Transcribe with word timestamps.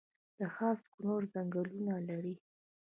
د 0.39 0.39
خاص 0.55 0.79
کونړ 0.93 1.21
ځنګلونه 1.33 1.93
لري 2.09 2.35